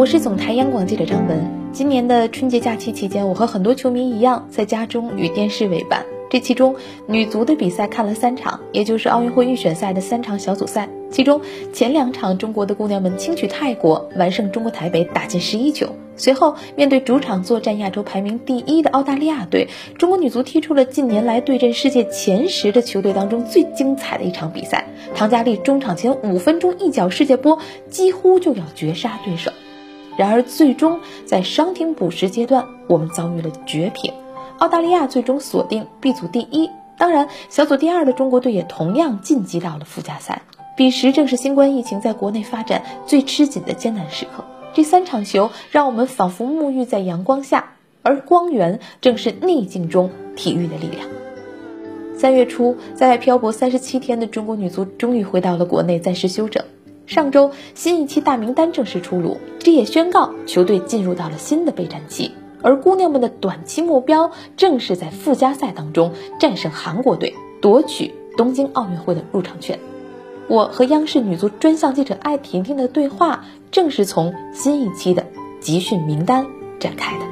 [0.00, 1.70] 我是总台央广记者张文。
[1.74, 6.06] 今年的春节假期期间，我和很多球迷一样，在家中与电视为伴。
[6.30, 6.74] 这其中，
[7.06, 10.88] 女足的比赛看了三场，也就是奥运会预选赛的三场小组赛。
[11.10, 11.42] 其中
[11.74, 15.88] 前两场，中国的姑娘们轻取泰国，完胜中国台北，打进十一球。
[16.16, 24.88] 随后面对主场作战亚洲排名第一的澳大利亚队，中国女足踢出了近年来对阵世界前十的球队当中最精彩的一场比赛。
[25.14, 27.58] 唐佳丽中场前五分钟一脚世界波，
[27.90, 29.52] 几乎就要绝杀对手。
[30.20, 34.12] 然而最终在伤停补时阶段，我们遭遇了绝平。
[34.58, 40.42] 澳大利亚最终锁定 B 组第一，当然，小组第二的中国队也同样晋级到了附加赛。
[40.76, 44.44] 彼时正是新冠疫情在国内发展最吃紧的艰难时刻。
[44.74, 51.08] 这三场球让我们仿佛沐浴在阳光下，而光源正是逆境中体育的力量。
[52.18, 56.62] 三月初，在外漂泊三十七天的中国女足终于回到了国内，暂时休整。
[57.10, 62.30] 上周，新一期大名单正式出炉，这也宣告球队进入到了新的备战期。
[62.62, 69.80] 而姑娘们的短期目标正是在附加赛当中战胜韩国队，夺取东京奥运会的入场券。
[70.46, 75.26] 我和央视女足专项记者艾婷婷的对话，正是从新一期的
[75.58, 76.46] 集训名单
[76.78, 77.24] 展开的。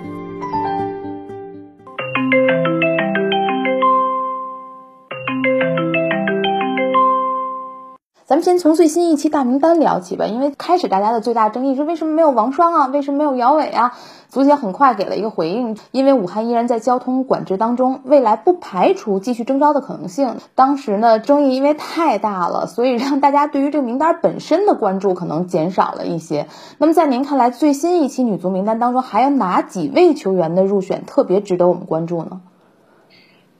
[8.28, 13.94] 咱们先从最新一期大名单聊起吧，因为开始大家的最大争议是为什么没有王霜啊，为什么没有姚伟啊？
[14.28, 20.36] 足协很快给了一个回应，因为武汉依然在交通管制当中，未来不排除继续征召的可能性。
[20.54, 26.48] 当时呢，争议因为太大了，所以让大家对于这个名单本身的关注可能减少了一些。
[26.76, 32.42] 那么在您看来，最新一期女足名单当中还有哪几位球员的入选特别值得我们关注呢？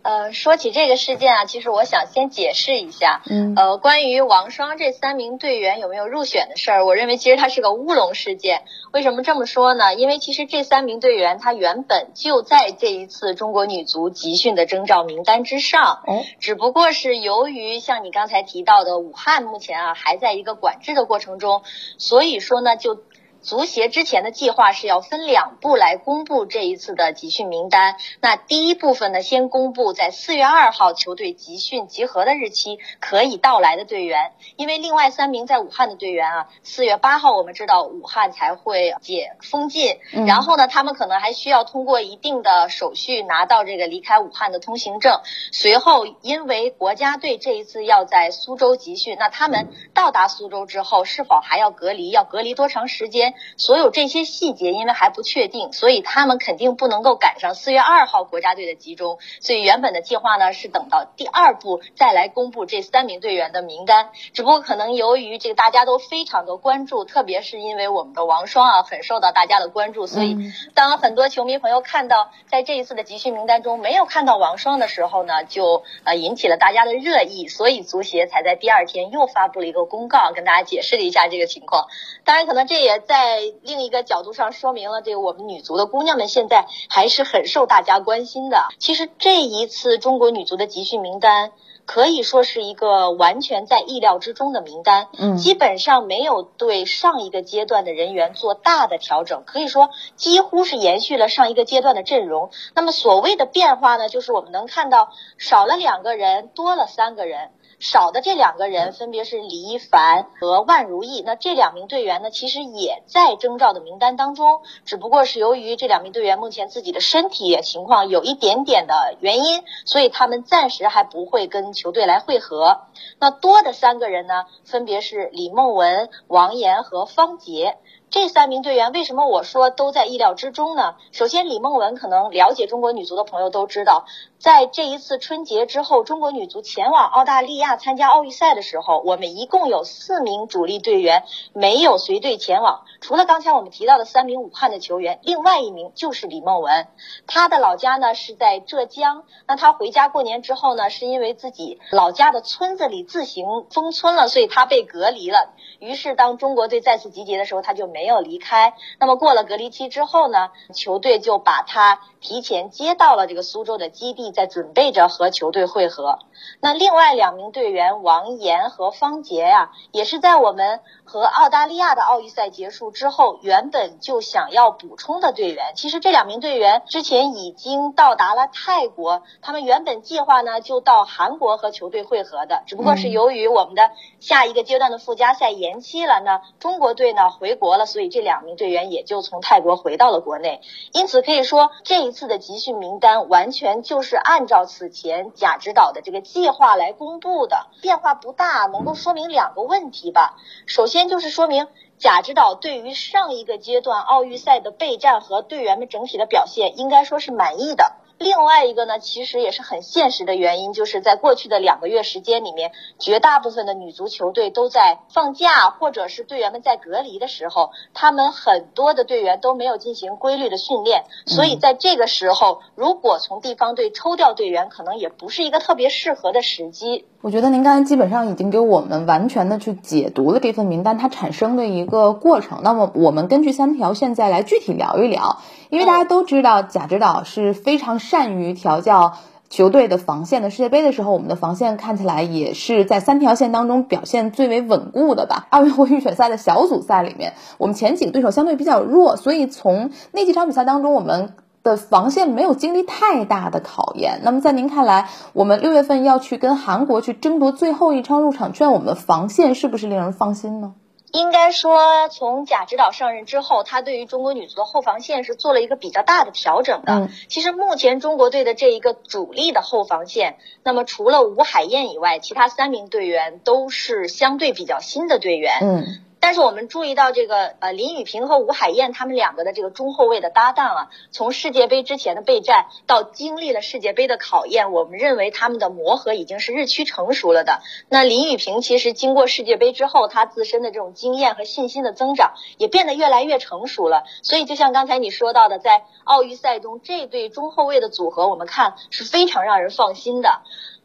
[0.09, 8.63] 呃，说起这个事件啊，其实我想先解释一下，嗯，呃，关于王霜这三名队员有没有入选的事儿，我认为其实它是个乌龙事件。
[8.91, 9.95] 为什么这么说呢？
[9.95, 21.61] 因为其实这三名队员他原本就在这一次中国女足集训的征召名单之上，嗯，只不过是由于像你刚才提到的武汉目前啊还在一个管制的过程中，
[21.99, 22.97] 所以说呢就。
[23.41, 27.97] 足协之前的计划是要分两步来公布这一次的集训名单。
[28.21, 45.21] 那第一部分呢，先公布在四月二号球队集训集合的日期可以到来的队员，因为另外三名在武汉的队员啊，四月八号我们知道武汉才会解封禁，然后呢，他们可能还需要通过一定的手续拿到这个离开武汉的通行证。
[45.53, 52.11] 随后，因为国家队这一次要在苏州集训，那他们到达苏州之后是否还要隔离？
[52.11, 53.28] 要隔离多长时间？
[53.57, 59.19] 所有这些细节因为还不确定，所以他们肯定不能够赶上四月二号国家队的集中。
[59.41, 64.11] 所以原本的计划呢是等到第二步再来公布这三名队员的名单。
[64.33, 70.37] 只不过可能由于这个大家都非常的关注，特别是因为我们的王霜啊很受到大家的关注，所以
[70.75, 81.89] 当很多球迷朋友看到在这一次的集训名单中没有看到王霜的时候呢，就呃引起了大家的热议，所以足协才在第二天又发布了一个公告，跟大家解释了一下这个情况。
[82.25, 83.18] 当然，可能这也在。
[83.19, 88.69] 在另一个角度上说明了，这个我们女足的姑娘们现在还是很受大家关心的。
[88.79, 91.51] 其实这一次中国女足的集训名单
[91.85, 102.51] 可以说是一个完全在意料之中的名单，嗯，基本上没有对上一个阶段的人员做大的调整，可以说几乎是延续了上一个阶段的阵容。
[102.73, 105.09] 那么所谓的变化呢，就是我们能看到
[105.39, 107.51] 少了两个人，多了三个人。
[107.79, 111.23] 少的这两个人分别是李一凡和万如意。
[111.25, 122.81] 那这两名队员呢，其实也在征召的名单当中，只不过是由于这两名队员目前自己的身体情况有一点点的原因，所以他们暂时还不会跟球队来会合。
[123.21, 127.77] 那多的三个人呢，分别是李梦雯、王岩和方杰。
[128.11, 130.95] 这三名队员为什么我说都在意料之中呢？
[131.13, 134.07] 首先，李梦雯可能了解中国女足的朋友都知道，
[134.39, 146.87] 在这一次春节之后，中国女足前往澳大利亚参加奥运赛的时候，我们一共有四名主力队员没有随队前往，除了刚才我们提到的三名武汉的球员，另外一名就是李梦雯。
[147.27, 155.51] 她的老家呢是在浙江，那她回家过年之后呢，是因为自己老家的村子里自行封村了，所以她被隔离了。
[155.79, 157.98] 于是当中国队再次集结的时候，她就没。
[157.99, 166.21] 没有离开，那么过了隔离期之后呢，球队就把他提前接到了这个苏州的基地，在准备着和球队会合。
[166.61, 175.73] 那另外两名队员王岩和方杰呀，也是在我们和澳大利亚的奥运赛结束之后，原本就想要补充的队员。
[175.75, 183.91] 其实这两名队员之前已经到达了泰国，他们原本计划呢就到韩国和球队会合的，只不过是由于我们的
[184.21, 187.88] 下一个阶段的附加赛延期了，呢中国队呢回国了。
[187.89, 190.61] 所以这两名队员也就从泰国回到了国内。
[190.93, 200.37] 因此可以说，这一次的集训名单完全就是按照此前贾指导的这个计划来公布的，变化不大，能够说明两个问题吧。
[200.67, 201.67] 首先就是说明
[201.99, 207.97] 贾指导对于上一个阶段奥运赛的备战和队员们整体的表现，应该说是满意的。
[208.19, 227.07] 另外一个呢，其实也是很现实的原因，就是在过去的两个月时间里面，绝大部分的女足球队都在放假，或者是队员们在隔离的时候，他们很多的队员都没有进行规律的训练，所以在这个时候，如果从地方队抽调队员，可能也不是一个特别适合的时机。
[227.21, 232.61] 我觉得您刚才基本上已经给我们完全的去解读了这份名单它产生的一个过程。
[232.63, 235.39] 那么我们根据三条现在来具体聊一聊，
[235.69, 239.15] 因为大家都知道贾指导是非常善于调教
[239.51, 240.51] 球队的防线的。
[240.51, 245.49] 世界杯的时候，我们的防线看起来也是在三条线当中表现最为稳固的吧。
[245.51, 251.35] 奥运会预选赛的小组赛里面，我们前几个对手相对比较弱，所以从那几场比赛当中，我们。
[251.69, 254.21] 的防线没有经历太大的考验。
[254.25, 260.75] 那么在您看来，我们六月份要去跟韩国去争夺最后一场入场券，我们的防线是不是令人放心呢？
[261.13, 266.93] 应该说，从贾指导上任之后，他对于中国女足的后防线是做了一个比较大的调整的。
[266.93, 275.53] 嗯，其实目前中国队的这一个主力的后防线，那么除了吴海燕以外，其他三名队员都是相对比较新的队员。
[275.63, 275.87] 嗯。
[276.21, 287.61] 但是我们注意到这个呃林雨萍和吴海燕他们两个的这个中后卫的搭档啊，从世界杯之前的备战到经历了世界杯的考验，我们认为他们的磨合已经是日趋成熟了的。
[287.89, 294.03] 那林雨萍其实经过世界杯之后，她自身的这种经验和信心的增长也变得越来越成熟了。
[294.23, 300.43] 所以就像刚才你说到的，在奥运赛中这对中后卫的组合，我们看是非常让人放心的。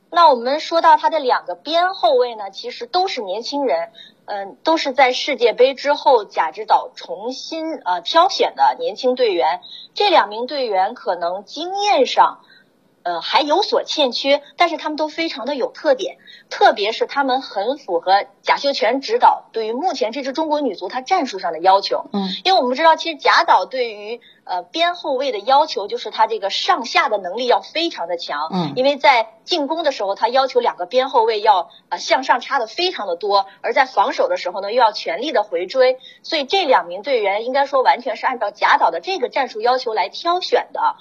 [0.09, 3.89] 那我们说到他的两个边后卫呢，其实都是年轻人。
[4.25, 9.61] 嗯，都是在世界杯之后贾指导重新呃挑选的年轻队员，
[9.93, 12.39] 这两名队员可能经验上。
[13.03, 16.17] 呃，还有所欠缺，但是他们都非常的有特点，
[16.49, 22.05] 特别是他们很符合贾秀全指导对于目前这支中国女足她战术上的要求。
[22.13, 28.49] 嗯，因为我们知道，其实贾导对于呃边后卫的要求就是他这个上下的能力要非常的强。
[28.53, 40.95] 嗯，因为在进攻的时候，他要求两个边后卫要呃向上插的非常的多，而在防守的时候呢，又要全力的回追，所以这两名队员应该说完全是按照贾导的这个战术要求来挑选的。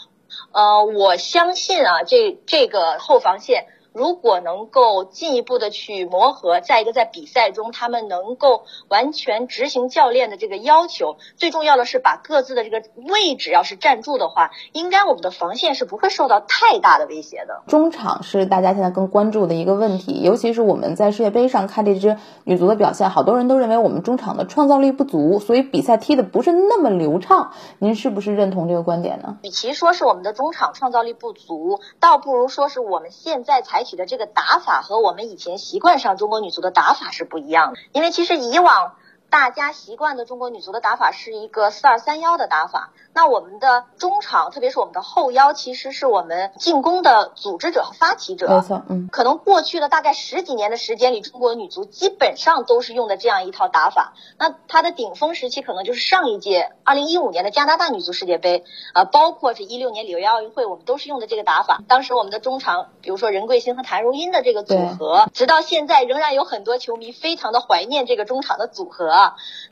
[0.52, 3.66] 呃，我相信啊，这这个后防线。
[3.92, 17.62] 如果能够进一步的去磨合，再一个在比赛中他们能够完全执行教练的这个要求，最重要的是把各自的这个位置要是站住的话，应该我们的防线是不会受到太大的威胁的。
[17.66, 27.52] 中场是大家现在更关注的一个问题，尤其是我们在世界杯上看这支女足的表现，好多人都认为我们中场的创造力不足，所以比赛踢的不是那么流畅。
[27.78, 29.36] 您是不是认同这个观点呢？
[29.42, 33.81] 与其说是我们的中场创造力不足，倒不如说是我们现在采。
[33.82, 38.94] 采取的这个打法和我们以前习惯上中国女足的打法是不一样的，因为其实以往。
[39.32, 42.92] 大家习惯的中国女足的打法是一个四二三幺的打法。
[43.14, 48.46] 那我们的中场，特别是我们的后腰，其实是我们进攻的组织者和发起者。
[48.46, 49.08] 没错，嗯。
[49.10, 54.12] 可能过去的大概十几年的时间里，中国女足基本上都是用的这样一套打法。
[54.38, 61.80] 那它的顶峰时期可能就是上一届二零一五年的加拿大女足世界杯，呃，包括是一六年里约奥运会，我们都是用的这个打法。
[61.88, 69.21] 当时我们的中场，比如说任桂欣和谭荣英的这个组合，直到现在仍然有很多球迷非常的怀念这个中场的组合。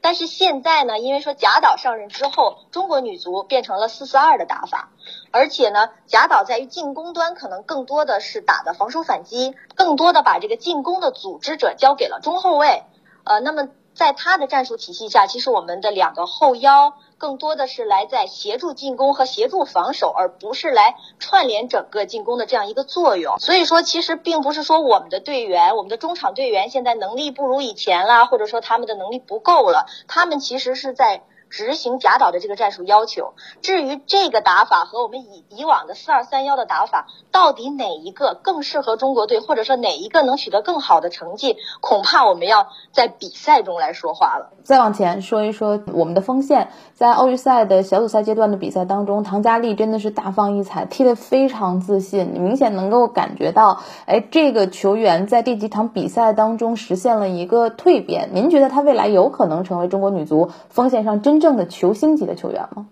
[0.00, 4.90] 但是现在呢，因为说贾导上任之后，中国女足变成了四四二的打法，
[5.30, 12.84] 而且呢，贾导在于进攻端可能更多的是打的防守反击，更多的把这个进攻的组织者交给了中后卫。
[13.24, 16.94] 呃，那么在他的战术体系下，其实我们的两个后腰。
[17.18, 23.38] 更多的是来在协助进攻和协助防守，而不是来串联整个进攻的这样一个作用。
[23.38, 31.22] 所以说，其实并不是说我们的队员，我们的中场队员现在能力不如以前啦，或者说他们的能力不够了，他们其实是在。
[31.50, 33.34] 执行贾导的这个战术要求。
[33.60, 44.52] 至于这个打法和我们以以往的四二三幺的打法，到底哪一个更适合中国队，或者说哪一个能取得更好的成绩，恐怕我们要在比赛中来说话了。
[44.62, 58.30] 再往前说一说我们的锋线，在奥运赛的小组赛阶段的比赛当中，唐佳丽真的是大放异彩，踢得非常自信，明显能够感觉到，哎，这个球员在这几场比赛当中实现了一个蜕变。
[58.34, 61.39] 您觉得他未来有可能成为中国女足锋线上真？
[61.40, 62.86] 正的球星级的球员吗？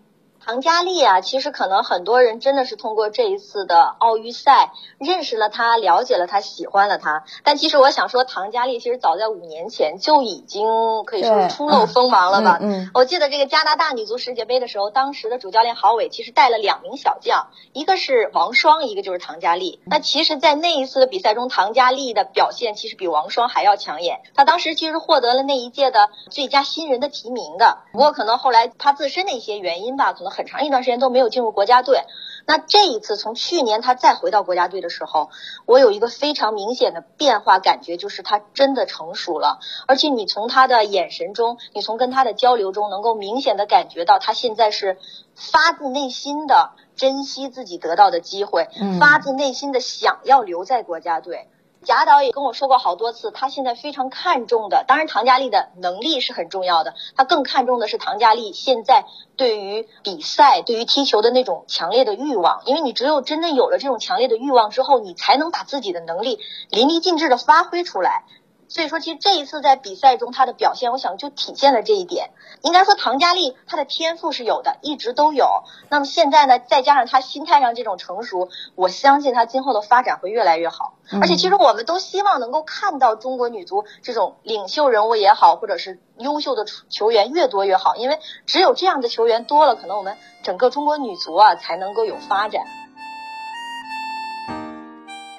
[0.49, 7.25] 唐佳丽啊，其实可能很多人真的是通过这一次的奥运赛认识了她，了解了她，喜欢了她。
[7.45, 12.57] 但其实我想说，唐佳丽其实早在五年前就已经可以说是初露锋芒了吧。
[12.63, 19.83] 嗯，我记得这个加拿大女足世界杯的时候，当时的主教练郝伟其实带了两名小将，一个是王霜，一个就是唐佳丽。
[19.85, 24.23] 那其实，在那一次的比赛中，唐佳丽的表现其实比王霜还要抢眼。
[24.35, 27.81] 她当时其实获得了那一届的最佳新人的提名的。
[27.93, 30.38] 不过可能后来她自身的一些原因吧，可能。
[30.39, 32.05] 很长一段时间都没有进入国家队，
[32.47, 35.31] 那这一次从去年他再回到国家队的时候，
[35.67, 44.97] 我有一个非常明显的变化感觉，就是他真的成熟了，而且你从他的眼神中，你从跟他的交流中，能够明显的感觉到他现在是
[45.35, 48.69] 发自内心的珍惜自己得到的机会，
[49.01, 51.49] 发自内心的想要留在国家队。
[51.85, 59.05] 贾导也跟我说过好多次，他现在非常看重的，当然唐佳丽的能力是很重要的，他更看重的是唐佳丽现在
[59.37, 62.63] 对于比赛、对于踢球的那种强烈的欲望。
[62.67, 68.25] 因为你只有真正有了这种强烈的欲望之后，你才能把自己的能力淋漓尽致的发挥出来。
[68.69, 72.31] 所以说，其实这一次在比赛中他的表现，我想就体现了这一点。
[72.63, 75.47] 应该说，唐佳丽她的天赋是有的，一直都有。
[75.89, 80.95] 那么现在呢，再加上她心态上这种成熟，我相信她今后的发展会越来越好。
[81.13, 92.65] 而且，其实我们都希望能够看到中国女足这种领袖人物也好，或者是优秀的球员越多越好，因为只有这样的球员多了，可能我们整个中国女足啊才能够有发展。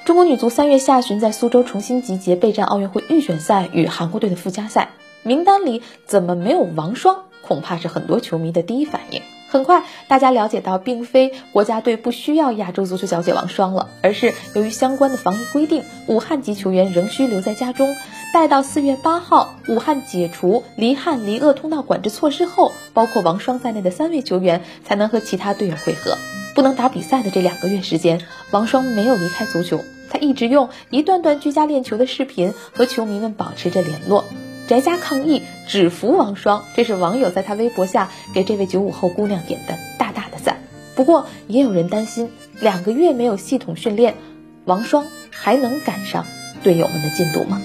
[0.10, 4.90] 中国女足三月下旬在苏州重新集结备战奥运会预选赛与韩国队的附加赛，
[5.22, 7.26] 名单里怎么没有王霜？
[7.44, 9.22] 恐怕是很多球迷的第一反应。
[9.50, 17.96] 很快，大家了解到，并非国家队不需要亚洲足球小姐王霜了，而是由于相关的防疫规定，武汉籍球员仍需留在家中，
[18.34, 26.18] 待到四月八号武汉解除离汉离鄂通道管制措施后，包括王霜在内的三位球员才能和其他队友会合。
[26.56, 29.86] 不能打比赛的这两个月时间，王霜没有离开足球。
[30.10, 34.26] 他一直用一段段居家练球的视频和球迷们保持着联络，
[34.68, 40.64] 宅家抗议只服王霜，这是网友在他微博下给这位九五后姑娘点的大大的赞。
[40.96, 44.16] 不过也有人担心，两个月没有系统训练，
[44.66, 46.26] 王霜还能赶上
[46.64, 47.62] 队友们的进度吗？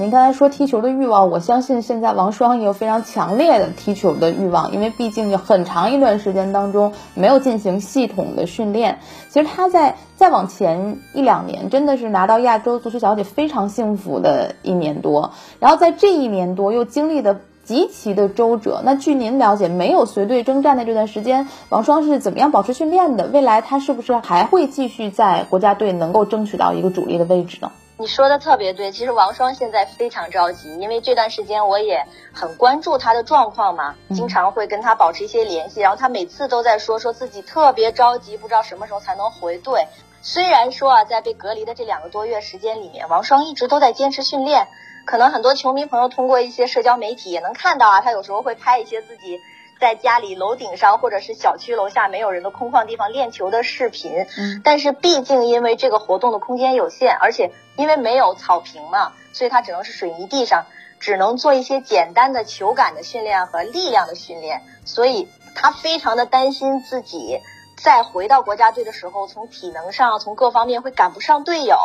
[0.00, 9.00] 您刚才说踢球的欲望，我相信现在王霜也有非常强烈的踢球的欲望，因为毕竟有很长一段时间当中没有进行系统的训练。
[9.28, 15.32] 其实他在再往前一两年，真的是拿到亚洲足球小姐非常幸福的一年多。
[15.58, 18.80] 然后在这一年多又经历的极其的周折。
[18.82, 23.26] 那据您了解，没有随队征战的这段时间，王霜是怎么样保持训练的？
[23.26, 27.70] 未来他是不是还会继续在国家队能够争取到一个主力的位置呢？
[28.00, 39.86] 你说的特别对，其实王霜现在非常着急，因为这段时间我也很关注她的状况嘛，经常会跟她保持一些联系，然后她每次都在说说自己特别着急，不知道什么时候才能回队。
[40.22, 44.68] 虽然说啊，在被隔离的这两个多月时间里面，王霜一直都在坚持训练，
[45.04, 49.42] 可能很多球迷朋友通过一些社交媒体也能看到啊，她有时候会拍一些自己。
[49.80, 60.66] 在家里楼顶上或者是小区楼下没有人的空旷地方练球的视频，嗯，但是毕竟因为这个活动的空间有限，而且因为没有草坪嘛，所以它只能是水泥地上，
[61.00, 67.40] 只能做一些简单的球感的训练和力量的训练，所以他非常的担心自己。
[67.82, 71.76] 在回到国家队的时候，从体能上，从各方面会赶不上队友，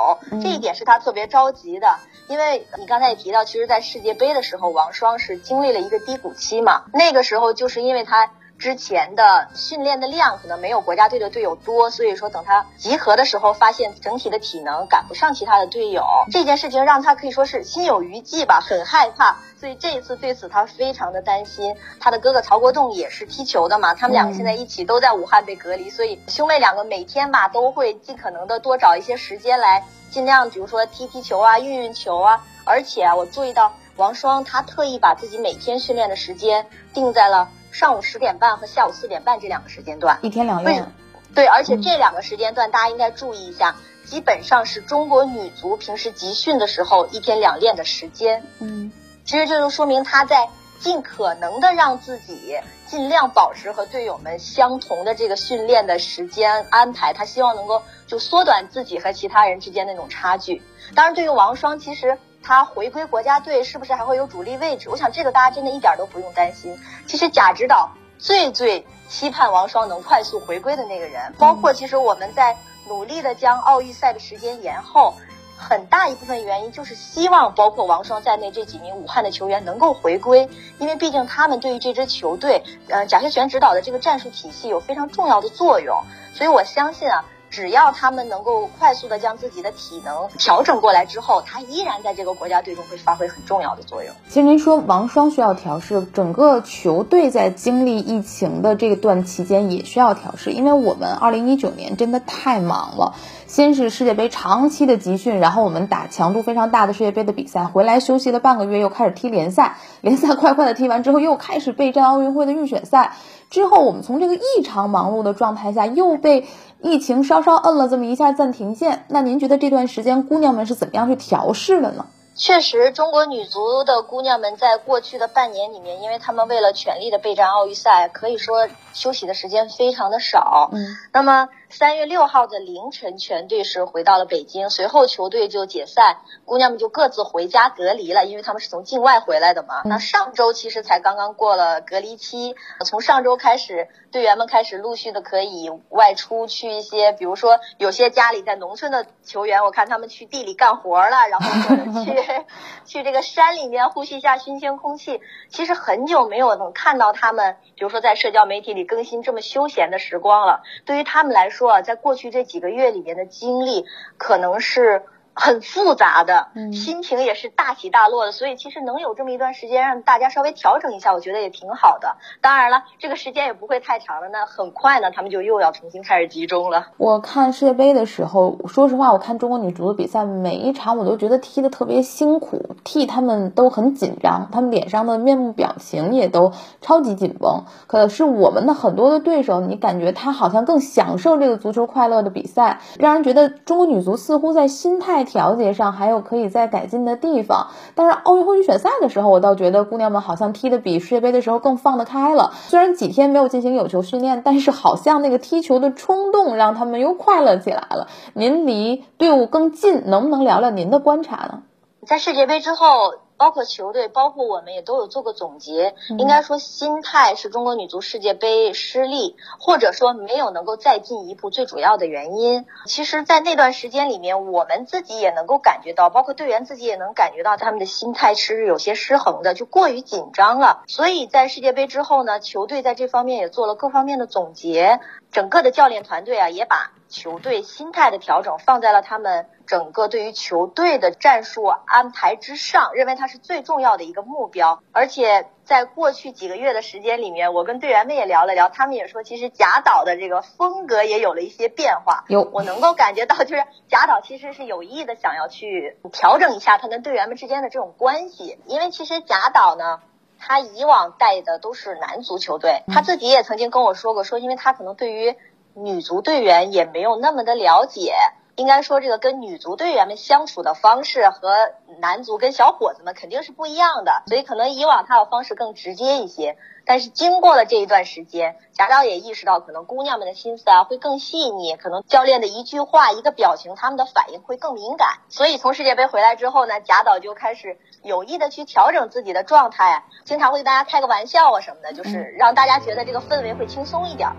[0.42, 2.00] 这一点是他特别着急的。
[2.28, 6.84] 因为你刚才也提到，其实，在世界杯的时候，王霜是经历了一个低谷期嘛。
[6.92, 19.38] 那个时候，就是因为他之前的训练的量可能没有国家队的队友多，所以说等他集合的时候，发现整体的体能赶不上其他的队友，这件事情让他可以说是心有余悸吧，很害怕。
[19.60, 32.44] 所以这一次对此他非常的担心，他的哥哥曹国栋也是踢球的嘛，他们两个现在一起都在武汉被隔离，所以兄妹两个每天吧都会尽可能的多找一些时间来，尽量比如说踢踢球啊，运运球啊。
[32.68, 40.94] 而且啊，我注意到王霜他特意把自己每天训练的时间定在了上午十点半和下午四点半这两个时间段，一天两练。
[41.36, 48.46] 对，而且这两个时间段大家应该注意一下，基本上是中国女足平时集训的时候一天两练的时间。
[48.60, 48.94] 嗯。
[49.26, 50.48] 其实这就说明她在
[50.80, 60.62] 尽可能的让自己尽量保持和队友们相同的这个训练的时间安排，她希望能够就缩短自己和其他人之间那种差距。
[60.96, 64.88] 当然，对于王霜，其实他回归国家队是不是还会有主力位置？
[64.90, 66.80] 我想这个大家真的一点都不用担心。
[67.08, 72.56] 其实贾指导最最期盼王霜能快速回归的那个人，包括其实我们在
[72.88, 75.16] 努力的将奥运赛的时间延后。
[75.58, 80.50] 很大一部分原因就是希望包括王霜在内这几名武汉的球员能够回归，
[80.80, 87.24] 因为毕竟他们对于这支球队，呃，贾秀全指导的这个战术体系有非常重要的作用，所以我相信啊。
[87.56, 94.14] 只要他们能够快速的将自己的体能调整过来之后，他依然在这个国家队中会发挥很重要的作用。
[94.28, 103.16] 其实您说王霜需要调试，整个球队在经历疫情的这段期间也需要调试，因为我们二零一九年真的太忙了。
[103.48, 113.14] 先是世界杯长期的集训，然后我们打强度非常大的世界杯的比赛，回来休息了半个月，又开始踢联赛，联赛快快的踢完之后，又开始备战奥运会的预选赛。
[113.50, 116.48] 之后我们从这个异常忙碌的状态下，又被
[116.82, 119.06] 疫情稍稍摁了这么一下暂停键。
[119.08, 122.06] 那您觉得这段时间姑娘们是怎么样去调试的呢？
[122.36, 130.70] 确实，中国女足的姑娘们在过去的半年里面，因为她们为了全力的备战奥运赛，可以说休息的时间非常的少。
[130.74, 131.50] 嗯，那么。
[131.78, 139.82] 三月六号的凌晨，全队是回到了北京，随后球队就解散，姑娘们就各自回家隔离了，因为他们是从境外回来的嘛。
[139.84, 142.56] 那上周其实才刚刚过了隔离期，
[142.86, 152.36] 从上周开始，队员们开始陆续的可以外出去一些，比如说有些家里在农村的球员，我看他们去地里干活了，然后或者去
[152.88, 155.20] 去这个山里面呼吸一下新鲜空气。
[155.50, 160.64] 其实很久没有能看到他们，比如说在社交媒体里更新这么休闲的时光了。
[160.86, 163.86] 对于他们来说，说，在过去这几个月里面的经历，
[164.18, 165.02] 可能是。
[165.36, 172.16] 很复杂的心情也是大起大落的，所以其实能有这么一段时间让大家稍微调整一下，我觉得也挺好的。
[172.42, 176.88] 当然了，这个时间也不会太长了，那很快呢，他们就又要重新开始集中了。
[176.96, 187.66] 我看世界杯的时候，说实话，我看中国女足的比赛，每一场我都觉得踢得特别辛苦，替他们都很紧张，他们脸上的面部表情也都超级紧绷。
[187.88, 195.25] 可是我们的很多的对手，你感觉他好像更享受这个足球快乐的比赛，让人觉得中国女足似乎在心态。
[195.26, 202.54] 调节上还有可以再改进的地方，但是奥运会预选赛的时候，我倒觉得姑娘们好像踢的比世界杯的时候更放得开了。
[202.68, 208.08] 虽然几天没有进行有球训练，但是好像那个踢球的冲动让他们又快乐起来了。
[208.34, 211.64] 您离队伍更近，能不能聊聊您的观察呢？
[212.06, 213.25] 在世界杯之后。
[213.38, 215.96] 包括球队，包括我们也都有做过总结。
[216.18, 222.66] 应该说，心态是中国女足世界杯失利，或者说没有能够再进一步最主要的原因。
[222.86, 230.84] 其实，在那段时间里面，我们自己也能够感觉到，包括队员自己也能感觉到，他们的心态是有些失衡的，就过于紧张了。
[230.88, 235.00] 所以在世界杯之后呢，球队在这方面也做了各方面的总结，
[235.36, 239.50] 整个的教练团队啊，也把球队心态的调整放在了他们。
[239.68, 244.82] 整个对于球队的战术安排之上，认为它是最重要的一个目标。
[244.94, 252.24] 而且在过去几个月的时间里面，我跟队员们也聊了聊，他们也说，其实贾导的这个风格也有了一些变化。
[252.30, 258.58] 有，我能够感觉到，就是贾导其实是有意的想要去调整一下他跟队员们之间的这种关系。
[258.68, 260.00] 因为其实贾导呢，
[260.48, 265.36] 他以往带的都是男足球队，他自己也曾经跟我说过，说因为他可能对于
[265.74, 268.14] 女足队员也没有那么的了解。
[268.56, 276.56] 应该说，这个跟女足队员们相处的方式和男足跟小伙子们肯定是不一样的，所以可能以往他的方式更直接一些。
[276.86, 285.18] 但是经过了这一段时间，贾导也意识到，可能姑娘们的心思啊会更细腻，可能教练的一句话、一个表情，他们的反应会更敏感。
[285.28, 294.30] 所以从世界杯回来之后呢，贾导就开始有意的去调整自己的状态，经常会跟大家开个玩笑啊什么的，就是让大家觉得这个氛围会轻松一点。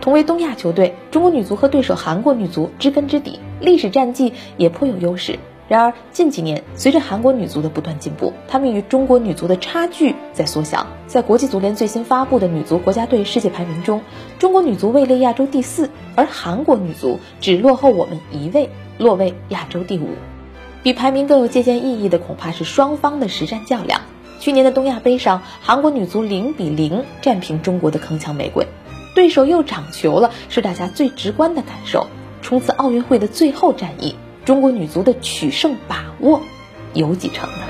[0.00, 5.36] 同为东亚球队，中国女足和对手韩国女足知根知底，历史战绩也颇有优势。
[5.68, 10.86] 然而近几年，随着韩国女足的不断进步，她们与中国女足的差距在缩小。
[11.06, 14.00] 在国际足联最新发布的女足国家队世界排名中，
[14.38, 20.08] 中国女足位列亚洲第四，而韩国女足只落后我们一位，落位亚洲第五。
[20.82, 24.00] 比排名更有借鉴意义的，恐怕是双方的实战较量。
[24.40, 28.66] 去年的东亚杯上，韩国女足零比零战平中国的铿锵玫瑰。
[29.14, 32.06] 对手又长球了，是大家最直观的感受。
[32.40, 34.14] 冲刺奥运会的最后战役，
[34.48, 36.40] 中国女足的取胜把握
[36.94, 37.66] 有几成呢？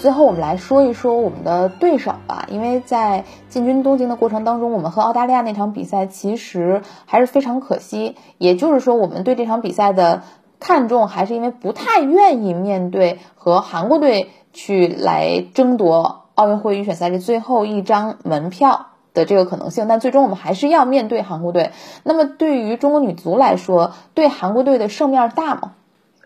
[0.00, 2.44] 最后，我们来说一说我们的对手吧。
[2.50, 8.16] 因为在进军东京的过程当中，我们和澳大利亚那场比赛其实还是非常可惜。
[8.36, 10.24] 也就是说，我们对这场比赛的
[10.58, 18.86] 看重，还是因为不太愿意面对和韩国队去来争夺奥运会预选赛的最后一张门票。
[19.14, 21.72] 的这个可能性，但最终我们还是要面对韩国队。
[22.02, 25.74] 那么对于中国女足来说，对韩国队的胜面大吗？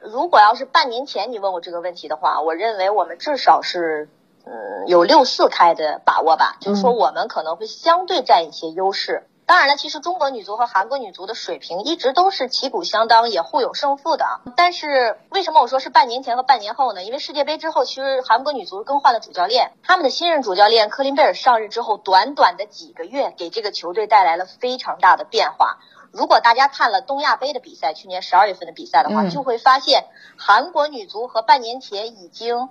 [0.01, 4.09] 如果要是半年前你问我这个问题的话，我认为我们至少是
[4.45, 9.25] 嗯有六四开的把握吧，就是说我们可能会相对占一些优势。
[9.47, 14.41] 当然了，其实中国女足和韩国女足的水平一直都是旗鼓相当，也互有胜负的。
[14.57, 17.05] 但是为什么我说是半年前和半年后呢？
[17.05, 25.79] 因为世界杯之后，其实韩国女足更换了主教练，他们的新任主教练科林贝尔上任之后，短短的几个月，给这个球队带来了非常大的变化。
[26.11, 30.07] 如果大家看了东亚杯的比赛，去年十二月份的比赛的话，就会发现
[30.37, 32.69] 韩国女足和半年前已经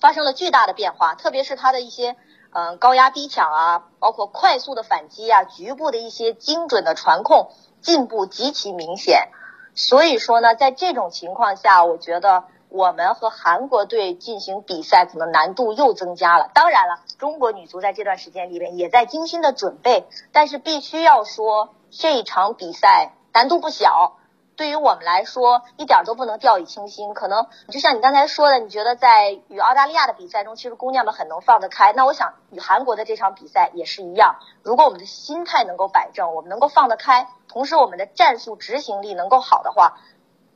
[0.00, 2.16] 发生了巨大的变化，特别是她的一些。
[2.52, 9.28] 嗯，高压逼抢啊，包括快速的反击啊，局部的一些精准的传控进步极其明显。
[9.74, 16.50] 所以说呢，在这种情况下，我觉得我们和韩国队进行比赛可能难度又增加了。
[16.52, 24.16] 当然了，中国女足在这段时间里面也在精心的准备，但是必须要说，这场比赛难度不小。
[24.60, 27.14] 对于我们来说，一点都不能掉以轻心。
[27.14, 31.94] 可能就像你刚才说的，你觉得在与澳大利亚的比赛中，其实姑娘们很能放得开。
[31.94, 34.36] 那我想与韩国的这场比赛也是一样。
[34.62, 39.96] 如果我们的心态能够摆正，我们能够放得开，同时我们的战术执行力能够好的话，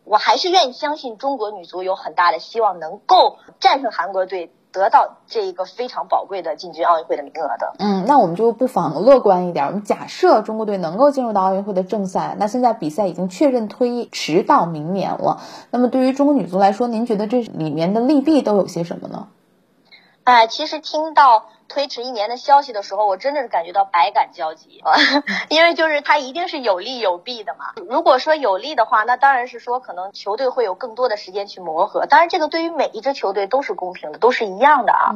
[0.04, 4.52] 我还是愿意相信中国女足有很大的希望能够战胜韩国队。
[4.74, 9.66] 得到这一个非常宝贵的进军奥运会的名额的，嗯，那我们就不妨乐观一点。
[9.66, 15.40] 我们假设中国队能够进入到奥运会的正赛，那现在比赛已经确认推迟到明年了。
[15.70, 19.28] 那么对于中国女足来说，您觉得这里面的利弊都有些什么呢？
[20.24, 21.44] 哎，其实听到。
[21.74, 24.94] 推迟一年的消息的时候，我真的是感觉到百感交集啊，
[25.50, 27.72] 因为就是它一定是有利有弊的嘛。
[27.88, 32.06] 如果说有利的话，那当然是说可能球队会有更多的时间去磨合。
[32.06, 35.10] 当然，这个对于每一支球队都是公平的，都是一样的啊。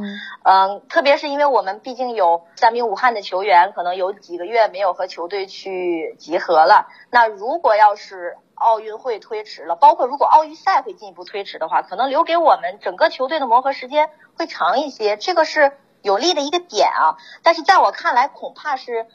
[0.44, 6.88] 嗯，特别是因为我们毕竟有三名武汉的球员，可能有几个月没有和球队去集合了。
[7.08, 15.16] 那如果要是奥运会推迟了，包括如果奥运赛会进一步推迟的话，可能留给我们整个球队的磨合时间会长一些。
[15.16, 15.70] 这个是。
[16.02, 19.06] 有利的一个点啊，但是在我看来，恐怕是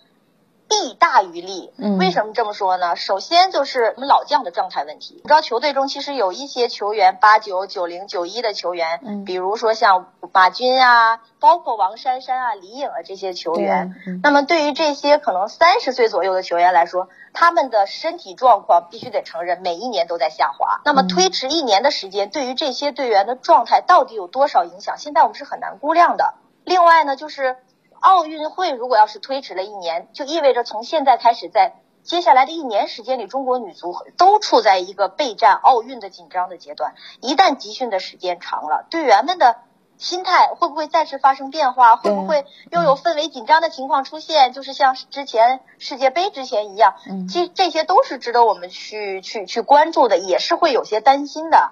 [0.70, 1.72] 弊大于利。
[1.78, 2.96] 嗯，为什么这么说呢？
[2.96, 5.16] 首先就是我们老将的状态问题。
[5.16, 13.94] 你知道，球队中其实有一些球员，八九、九零、九一的球员，嗯，比如说像马军啊，包括王珊珊啊、李颖啊这些球员。
[14.24, 20.82] 那么对于这些可能三十岁左右的球员来说，他们的身体状况必须得承认，每一年都在下滑。
[20.86, 24.98] 那么推迟一年的时间，对于这些队员的状态到底有多少影响？
[24.98, 26.36] 现在我们是很难估量的。
[26.66, 27.58] 另外呢，就是
[28.00, 36.96] 奥运会如果要是推迟了一年，就意味着从现在开始，在接下来的一年时间里，中国女足都处在一个备战奥运的紧张的阶段。
[37.22, 39.58] 一旦集训的时间长了，队员们的
[39.98, 41.96] 心态会不会再次发生变化？
[41.96, 44.52] 会不会又有氛围紧张的情况出现？
[44.52, 46.96] 就是像之前世界杯之前一样，
[47.30, 51.72] 其实这些都是值得我们去去去关注的，也是会有些担心的。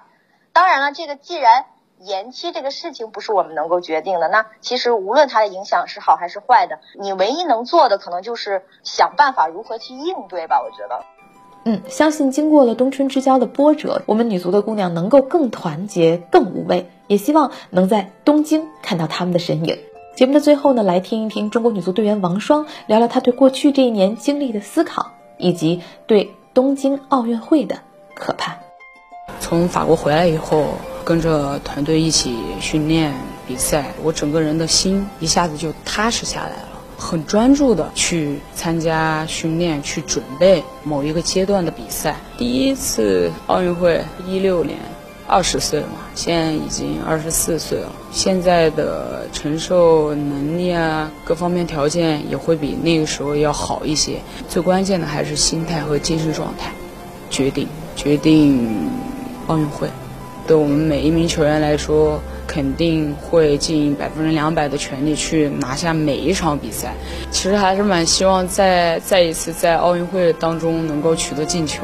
[0.54, 1.66] 当然了，这个既然。
[2.04, 4.28] 延期这个事情不是我们能够决定的。
[4.28, 10.60] 那其实无论它的影响是好还是坏的，你唯一能做的可能就是想办法如何去应对吧。
[10.62, 11.04] 我觉得，
[11.64, 16.90] 嗯，相信经过了冬春之交的波折，我们女足的姑娘能够更团结、更无畏。
[17.08, 19.78] 也希望能在东京看到他们的身影。
[20.16, 27.76] 节目的最后呢，来听一听中国女足队员王霜聊聊她对过去这一年经历的思考，以及对东京奥运会的
[28.14, 28.58] 渴盼。
[29.40, 30.74] 从法国回来以后。
[31.04, 33.12] 跟着团队一起训练
[33.44, 42.14] 比赛，我整个人的心一下子就踏实下来了，很专注的去参加训练，去准备某一个阶段的比赛。
[42.38, 44.78] 第一次奥运会一六年，
[45.26, 54.20] 二十岁嘛，现在已经二十四岁了，现在的承受能力啊，各方面条件也会比那个时候要好一些。
[54.48, 56.70] 最关键的还是心态和精神状态，
[57.28, 58.88] 决定决定
[59.46, 59.88] 奥运会。
[60.46, 66.94] 对我们每一名球员来说，肯定会尽百分之两百的全力去拿下每一场比赛。
[67.30, 71.82] 其实还是蛮希望再再一次在奥运会当中能够取得进球。